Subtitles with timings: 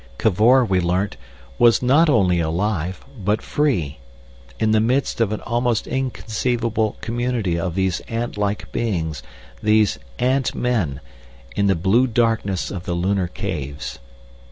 [0.17, 1.15] Cavor, we learnt,
[1.59, 3.99] was not only alive, but free,
[4.59, 9.21] in the midst of an almost inconceivable community of these ant like beings,
[9.61, 11.01] these ant men,
[11.55, 13.99] in the blue darkness of the lunar caves.